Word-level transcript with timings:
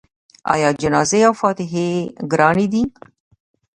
آیا 0.53 0.69
جنازې 0.81 1.19
او 1.27 1.33
فاتحې 1.41 1.87
ګرانې 2.31 2.67
دي؟ 2.73 2.83